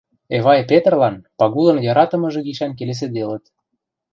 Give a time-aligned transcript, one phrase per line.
[0.35, 3.43] Эвай Петрлӓн Пагулын яратымыжы гишӓн келесӹделыт.